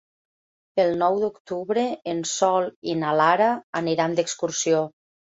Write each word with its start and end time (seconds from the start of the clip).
El 0.83 0.93
nou 1.01 1.17
d'octubre 1.23 1.83
en 2.13 2.23
Sol 2.29 2.65
i 2.93 2.95
na 3.01 3.11
Lara 3.19 3.49
aniran 3.81 4.17
d'excursió. 4.21 4.81